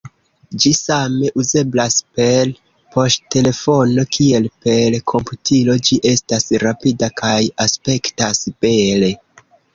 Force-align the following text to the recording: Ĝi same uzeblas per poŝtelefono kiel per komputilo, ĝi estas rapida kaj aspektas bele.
Ĝi 0.63 0.69
same 0.77 1.27
uzeblas 1.41 1.97
per 2.19 2.53
poŝtelefono 2.95 4.07
kiel 4.17 4.49
per 4.65 4.97
komputilo, 5.13 5.77
ĝi 5.91 6.01
estas 6.15 6.51
rapida 6.67 7.13
kaj 7.23 7.37
aspektas 7.69 8.45
bele. 8.67 9.15